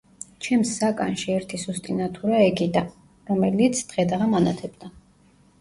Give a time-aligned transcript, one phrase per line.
[0.45, 2.83] ჩემს საკანში ერთი სუსტი ნათურა ეკიდა,
[3.33, 4.95] რომელიც დღედაღამ ანათებდა.